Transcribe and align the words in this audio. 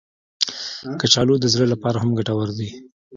کچالو 0.99 1.35
د 1.39 1.45
زړه 1.53 1.65
لپاره 1.73 1.97
هم 1.99 2.09
ګټور 2.17 2.49
دي 2.59 2.69